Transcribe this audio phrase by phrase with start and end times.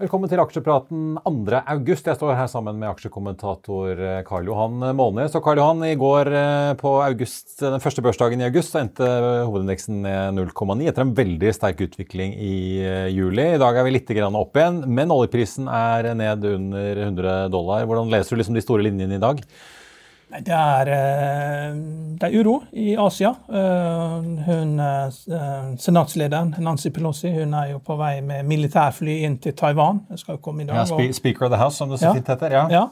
[0.00, 1.58] Velkommen til aksjepraten 2.
[1.74, 2.06] august.
[2.08, 5.34] Jeg står her sammen med aksjekommentator eh, Karl Johan Målnes.
[5.36, 9.04] Og Karl Johan, i går eh, på august, den første børsdagen i august så endte
[9.44, 13.44] hovedindeksen ned 0,9 etter en veldig sterk utvikling i eh, juli.
[13.44, 17.84] I dag er vi litt opp igjen, men oljeprisen er ned under 100 dollar.
[17.84, 19.44] Hvordan leser du liksom de store linjene i dag?
[20.30, 21.74] Det er, eh,
[22.20, 23.32] det er, uro i Asia.
[23.48, 24.12] Eh,
[24.46, 30.04] hun, eh, Senatslederen Nancy Pelosi hun er jo på vei med militærfly inn til Taiwan.
[30.10, 30.86] Jeg skal jo komme i dag.
[30.86, 32.50] Ja, Speaker of the House, som det så fint heter.
[32.50, 32.66] ja.
[32.70, 32.86] ja.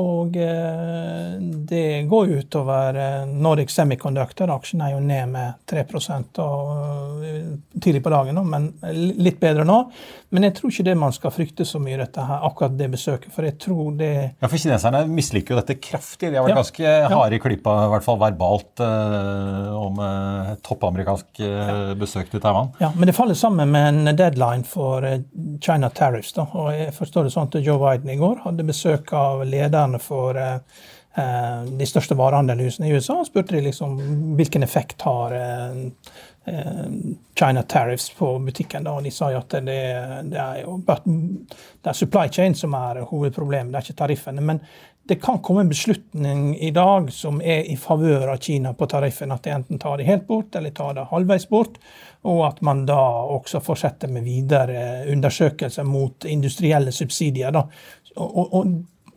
[0.00, 1.32] Og eh,
[1.68, 4.48] det går utover eh, Nordic Semiconductor.
[4.54, 5.82] Aksjen er jo ned med 3
[6.40, 8.70] og, eh, tidlig på dagen, men
[9.20, 9.76] litt bedre nå.
[10.32, 13.34] Men jeg tror ikke det man skal frykte så mye, dette her, akkurat det besøket.
[13.34, 16.30] For jeg tror det Ja, for kineserne misliker jo dette kraftig.
[16.30, 16.62] De har vært ja.
[16.62, 20.00] ganske harde i klypa, i hvert fall verbalt, om
[20.64, 21.42] toppamerikansk
[22.00, 22.72] besøk til Taiwan.
[22.80, 25.04] Ja, men det faller sammen med en deadline for
[25.60, 26.32] China tariffs.
[26.32, 29.81] da, og jeg forstår det sånn at Joe Biden i går hadde besøk av lederen
[29.82, 30.54] lederne for eh,
[31.14, 33.24] eh, de største varehandelhusene i USA.
[33.24, 33.98] spurte de liksom
[34.36, 35.76] hvilken effekt har eh,
[37.38, 38.86] China tariffs på butikken.
[38.86, 39.82] Og de sa jo at det,
[40.30, 44.40] det, er jo det er supply chain som er hovedproblemet, det er ikke tariffene.
[44.42, 44.60] Men
[45.04, 49.32] det kan komme en beslutning i dag som er i favør av Kina på tariffen.
[49.34, 51.78] At de enten tar det helt bort eller tar det halvveis bort.
[52.22, 53.00] Og at man da
[53.34, 57.50] også fortsetter med videre undersøkelser mot industrielle subsidier.
[57.50, 57.66] Da.
[58.14, 58.72] Og, og,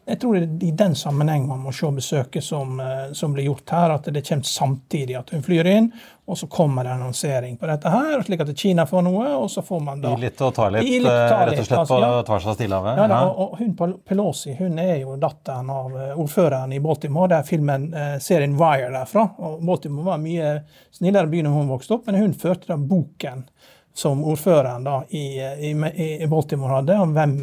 [0.06, 3.48] jeg tror det er i den sammenheng man må se besøket som, eh, som, blir
[3.48, 3.94] gjort her.
[3.96, 5.88] At det kommer samtidig at hun flyr inn,
[6.30, 9.64] og så kommer det annonsering på dette her, slik at Kina får noe, og så
[9.66, 11.98] får man da Gi litt og ta litt, litt ta eh, rett og slett altså,
[11.98, 12.24] på ja.
[12.30, 13.02] tvers av Stillehavet?
[13.02, 17.32] Ja, da, og, og, hun Pelosi hun er jo datteren av eh, ordføreren i Baltimore.
[17.34, 17.88] Det er filmen
[18.22, 19.26] serien Wire derfra.
[19.42, 20.60] og Baltimore var mye
[20.94, 23.48] snillere by når hun vokste opp, men hun førte da boken
[23.96, 25.72] som ordføreren da i, i,
[26.22, 27.36] i, Baltimore hadde, om hvem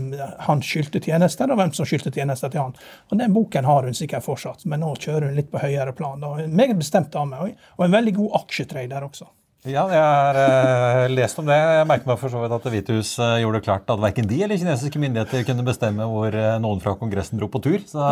[0.47, 2.75] han skyldte tjenester, og hvem som skyldte tjenester til han.
[3.09, 6.21] Og Den boken har hun sikkert fortsatt, men nå kjører hun litt på høyere plan.
[6.21, 6.35] Da.
[6.47, 9.31] Meget bestemt dame, og en veldig god aksjetrader også.
[9.63, 11.55] Ja, jeg har uh, lest om det.
[11.55, 14.01] Jeg merker meg for så vidt at Det hvite hus uh, gjorde det klart at
[14.03, 17.77] verken de eller kinesiske myndigheter kunne bestemme hvor uh, noen fra Kongressen dro på tur.
[17.87, 18.03] Så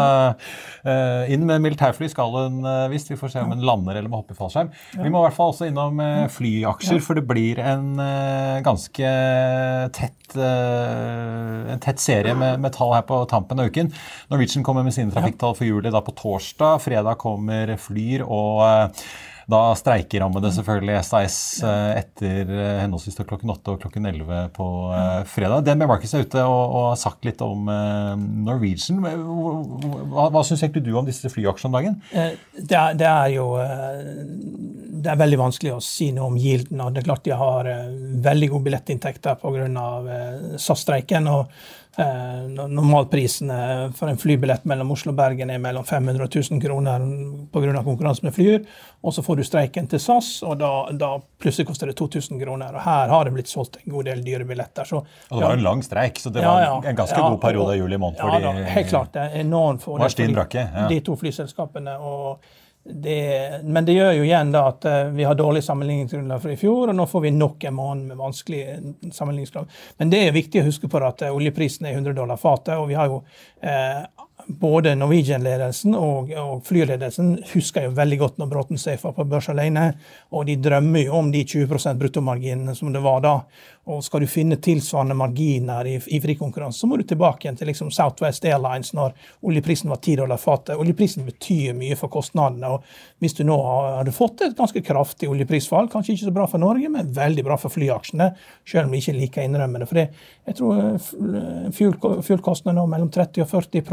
[1.26, 2.62] inn med militærfly skal hun
[2.92, 3.10] visst.
[3.10, 4.70] Vi får se om hun lander eller må hoppe i fallskjerm.
[4.94, 5.02] Ja.
[5.02, 5.98] Vi må i hvert fall også innom
[6.32, 7.98] flyaksjer, for det blir en
[8.64, 9.10] ganske
[9.96, 13.90] tett, en tett serie med, med, tall her på tampen av uken.
[14.30, 16.78] Norwegian kommer med sine trafikktall for juli da på torsdag.
[16.86, 18.62] Fredag kommer Flyr og
[19.50, 22.50] da streikerammede selvfølgelig SAS eh, etter
[22.82, 24.66] henholdsvis henholdsvis klokken 8 og klokken 11 på
[24.96, 25.64] eh, fredag.
[25.66, 27.68] DNB Markets er ute og, og, har sagt litt om
[28.46, 29.02] Norwegian.
[29.02, 31.98] Hva, hva syns egentlig du om disse flyaksjene om dagen?
[32.56, 33.50] Det er, det er, jo
[35.00, 36.80] det er veldig vanskelig å si noe om gilden.
[36.84, 37.68] og Det er klart de har
[38.28, 39.84] veldig gode billettinntekter pga.
[40.60, 41.28] SAS-streiken.
[41.28, 41.52] og
[41.96, 47.02] Eh, normalprisene for en flybillett mellom Oslo og Bergen er mellom 500 og 1000 kroner
[47.50, 47.82] pga.
[47.82, 48.60] konkurranse med Flyr.
[49.02, 51.10] Og så får du streiken til SAS, og da, da
[51.42, 52.76] plutselig koster det 2000 kroner.
[52.76, 54.86] Og her har det blitt solgt en god del dyre billetter.
[54.86, 57.40] Så, og det var en lang streik, så det ja, var en ganske ja, god
[57.42, 59.12] periode i juli måned for ja, de, helt klart.
[59.16, 61.98] Det er enormt for, det, for de, de to flyselskapene.
[61.98, 62.50] og
[62.94, 66.58] det, men det gjør jo igjen da at uh, vi har dårlig sammenligningsgrunnlag fra i
[66.60, 68.62] fjor, og nå får vi nok en måned med vanskelig
[69.12, 69.78] sammenligningsgrunnlag.
[70.00, 72.88] Men det er viktig å huske på at uh, oljeprisen er 100 dollar fatet, og
[72.90, 78.80] vi har jo uh, både Norwegian-ledelsen og, og flyledelsen husker jo veldig godt når Bråten
[78.80, 79.90] safa på børs alene,
[80.30, 83.34] og de drømmer jo om de 20% bruttomarginene som det var da.
[83.90, 87.70] Og skal du finne tilsvarende marginer i, i frikonkurranse, så må du tilbake igjen til
[87.70, 89.14] liksom Southwest Airlines når
[89.48, 90.76] oljeprisen var 10 dollar fatet.
[90.78, 92.74] Oljeprisen betyr mye for kostnadene.
[92.76, 92.84] og
[93.24, 96.92] Hvis du nå hadde fått et ganske kraftig oljeprisfall, kanskje ikke så bra for Norge,
[96.92, 98.30] men veldig bra for flyaksjene,
[98.68, 99.88] selv om vi ikke liker å innrømme det.
[99.90, 103.86] For jeg tror eh, fuelkostnadene nå mellom 30 og 40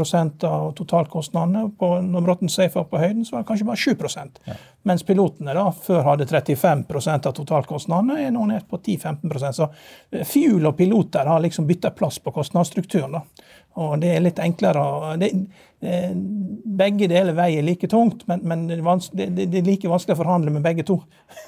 [0.44, 1.64] av totalkostnadene.
[1.78, 4.56] På, når Bråten Safe var på høyden, så var det kanskje bare 7 ja.
[4.88, 9.68] Mens pilotene da før hadde 35% av totalkostnadene, er nå ned på 10-15% Så
[10.24, 13.18] Fuel og piloter har liksom bytta plass på kostnadsstrukturen.
[13.18, 13.24] Da.
[13.78, 15.32] Og det er litt enklere det,
[15.78, 20.54] Begge deler veier like tungt, men, men det, er det, er like vanskelig å forhandle
[20.54, 20.98] med begge to.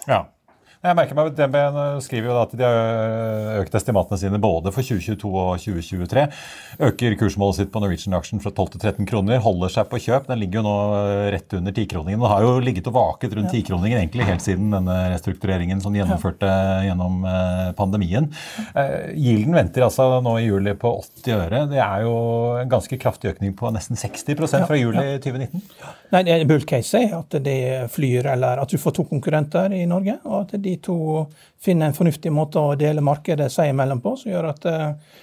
[0.06, 0.24] Ja.
[0.80, 1.56] Jeg merker meg at DNB
[2.00, 6.22] skriver jo at de har økt estimatene sine både for 2022 og 2023.
[6.86, 9.42] Øker kursmålet sitt på Norwegian-aksjen fra 12 til 13 kroner.
[9.44, 10.30] Holder seg på kjøp.
[10.30, 10.76] Den ligger jo nå
[11.34, 12.22] rett under 10-kroningen.
[12.22, 16.00] Den har jo ligget og vaket rundt 10-kroningen egentlig helt siden denne restruktureringen som de
[16.00, 16.48] gjennomførte
[16.86, 18.30] gjennom eh, pandemien.
[18.72, 21.62] Gilden eh, venter altså nå i juli på 80 øre.
[21.74, 22.16] Det er jo
[22.62, 25.68] en ganske kraftig økning på nesten 60% fra juli 2019.
[26.16, 27.60] Nei, det er Bull case at det
[27.92, 30.16] flyr, eller at du får to konkurrenter i Norge.
[30.24, 30.98] og at de de to
[31.60, 35.18] finner en fornuftig måte å dele markedet seg imellom på, som gjør at uh,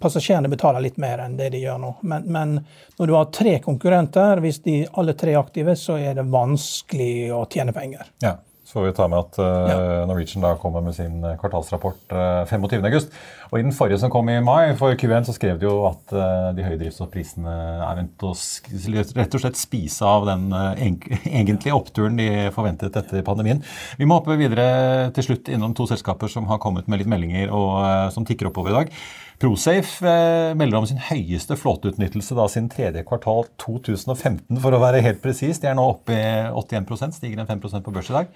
[0.00, 1.92] passasjerene betaler litt mer enn det de gjør nå.
[2.08, 2.54] Men, men,
[2.98, 7.32] når du har tre konkurrenter, hvis de alle tre er aktive, så er det vanskelig
[7.36, 8.08] å tjene penger.
[8.24, 8.36] Ja.
[8.72, 10.06] Så får vi ta med at uh.
[10.08, 13.02] Norwegian da kommer med sin kvartalsrapport uh, 25.8.
[13.50, 16.14] Og i den forrige som kom i mai, for Q1, så skrev de jo at
[16.16, 20.72] uh, de høye drivstoffprisene er ventet å rett og slett spise av den uh,
[21.42, 23.60] egentlige oppturen de forventet etter pandemien.
[24.00, 27.52] Vi må hoppe videre til slutt innom to selskaper som har kommet med litt meldinger
[27.52, 27.76] og
[28.16, 28.96] som tikker oppover i dag.
[29.42, 35.02] Prosafe eh, melder om sin høyeste flåteutnyttelse da siden tredje kvartal 2015, for å være
[35.02, 35.58] helt presis.
[35.58, 38.30] De er nå oppe i 81 stiger en 5% på børs i dag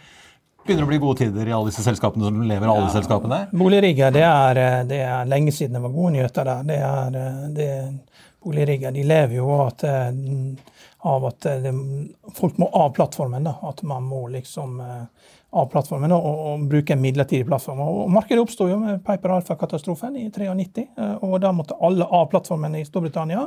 [0.67, 3.41] begynner å bli gode tider i alle disse selskapene som lever alle ja, selskapene?
[3.53, 6.67] Boligrigger, det er, det er, lenge siden det var gode nyheter der.
[6.67, 7.19] Det er,
[7.57, 7.71] det,
[8.45, 9.87] boligrigger de lever jo av at,
[11.13, 11.73] av at det,
[12.35, 13.47] folk må av plattformen.
[13.47, 13.57] Da.
[13.71, 17.81] At man må liksom eh, av plattformen og, og bruke en midlertidig plattform.
[17.81, 20.87] Og Markedet oppsto jo med Piper Alpha-katastrofen i 93.
[20.99, 23.47] Eh, og Da måtte alle av plattformen i Storbritannia.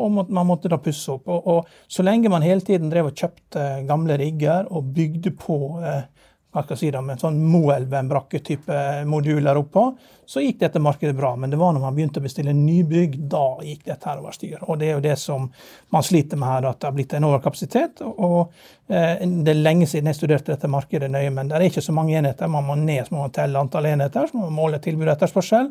[0.00, 1.28] Og man måtte da pusse opp.
[1.28, 5.58] Og, og Så lenge man hele tiden drev og kjøpte gamle rigger og bygde på
[5.82, 6.04] eh,
[6.50, 9.84] hva skal jeg si da, med sånn Moelven-brakke-type moduler oppå,
[10.30, 11.32] så gikk dette markedet bra.
[11.38, 14.58] Men det var når man begynte å bestille nybygg, da gikk dette her over styr.
[14.66, 15.46] Og det er jo det som
[15.94, 18.02] man sliter med her, at det har blitt en overkapasitet.
[18.06, 18.52] Og
[18.90, 21.94] eh, det er lenge siden jeg studerte dette markedet nøye, men det er ikke så
[21.94, 22.50] mange enheter.
[22.50, 25.14] Man må ned, så må man telle antall enheter, så må man måle tilbud og
[25.14, 25.70] etterspørsel.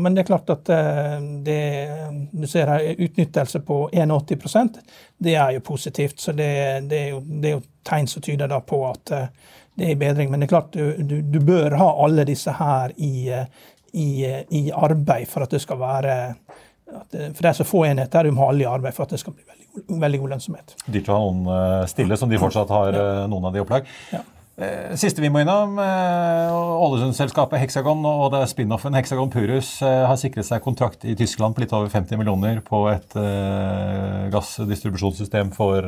[0.00, 1.16] Men det er klart at eh,
[1.48, 1.60] det,
[2.36, 4.80] du ser her utnyttelse på 81%
[5.20, 6.20] det er jo positivt.
[6.20, 6.50] Så det,
[6.88, 9.28] det, er, jo, det er jo tegn som tyder da på at eh,
[9.80, 10.30] det er bedring.
[10.30, 13.30] Men det er klart, du, du, du bør ha alle disse her i,
[13.92, 14.08] i,
[14.48, 16.16] i, arbeid for at det skal være
[16.90, 19.22] For det er så få enheter, du må ha alle i arbeid for at det
[19.22, 20.76] skal bli veldig, veldig god lønnsomhet.
[20.86, 23.06] Dyrt å ha noen eh, stille, som de fortsatt har ja.
[23.22, 23.88] Eh, noen av de opplag.
[24.10, 24.24] Ja.
[24.60, 30.48] Eh, siste vi må innom, Ålesund-selskapet Hexagon og det er spin-offen Hexagon Purus har sikret
[30.48, 33.16] seg kontrakt i Tyskland på litt over 50 millioner på et
[34.34, 35.86] gassdistribusjonssystem for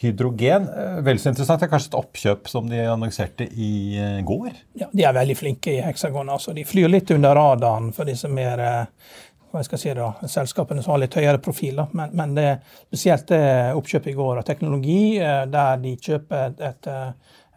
[0.00, 0.68] hydrogen.
[0.76, 1.60] Eh, vel så interessant.
[1.60, 4.52] Det er kanskje et oppkjøp som de annonserte i eh, går?
[4.80, 6.30] Ja, De er veldig flinke i Hexagon.
[6.32, 6.54] altså.
[6.56, 9.10] De flyr litt under radaren for disse mer eh,
[9.50, 11.82] hva jeg skal si da, selskapene som har litt høyere profil.
[11.92, 12.48] Men, men det
[12.86, 13.42] spesielt det
[13.76, 16.88] oppkjøpet i går av teknologi, der de kjøper et, et,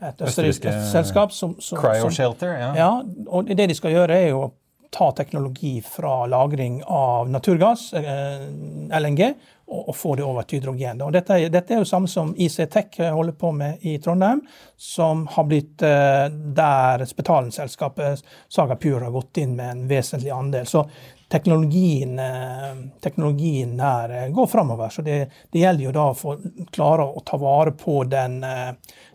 [0.10, 2.72] et østerriksk selskap som, som Cryoshelter, ja.
[2.80, 2.90] ja.
[3.30, 4.50] Og det de skal gjøre, er jo å
[4.90, 9.30] ta teknologi fra lagring av naturgass, LNG,
[9.68, 11.02] og, få det over til hydrogen.
[11.02, 14.42] Og dette, dette, er jo samme som IC-Tech holder på med i Trondheim,
[14.78, 20.68] som har blitt uh, der Spetalen-selskapet Saga Pure har gått inn med en vesentlig andel.
[20.70, 20.84] Så
[21.32, 24.94] teknologien, uh, teknologien her uh, går framover.
[24.94, 25.20] Så det,
[25.52, 26.38] det, gjelder jo da å få
[26.72, 28.42] klare å ta vare på den,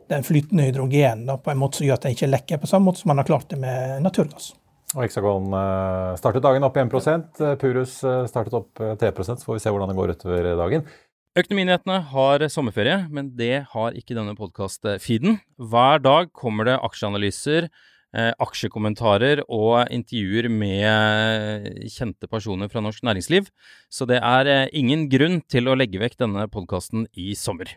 [0.09, 3.05] den flytende hydrogenen på en måte som gjør at den ikke lekker, på samme måte
[3.05, 4.55] som man har klart det med naturgass.
[4.97, 6.95] Og Hexagon eh, startet dagen opp 1
[7.45, 10.87] eh, Purus eh, startet opp 3 så får vi se hvordan det går utover dagen.
[11.39, 15.37] Økonominyhetene har sommerferie, men det har ikke denne podkast-feeden.
[15.61, 17.69] Hver dag kommer det aksjeanalyser,
[18.43, 23.53] aksjekommentarer og intervjuer med kjente personer fra norsk næringsliv,
[23.93, 27.77] så det er ingen grunn til å legge vekk denne podkasten i sommer.